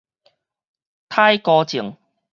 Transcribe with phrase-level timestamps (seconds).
[0.03, 0.03] 癩
[1.09, 1.95] ⿸疒哥症